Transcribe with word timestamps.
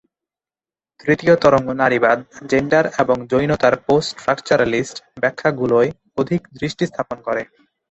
তৃতীয় 0.99 1.33
তরঙ্গ 1.35 1.67
নারীবাদ 1.81 2.17
জেন্ডার 2.49 2.85
এবং 2.99 3.17
যৌনতার 3.31 3.73
পোস্ট-স্ট্রাকচারালিস্ট 3.85 4.97
ব্যাখ্যাগুলোয় 5.21 5.89
অধিক 6.17 6.41
দৃষ্টি 6.57 6.83
স্থাপন 6.87 7.17
করে। 7.27 7.41